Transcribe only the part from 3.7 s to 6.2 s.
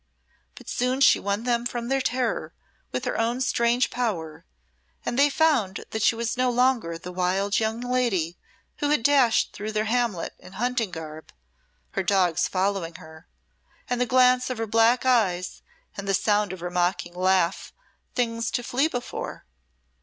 power, and they found that she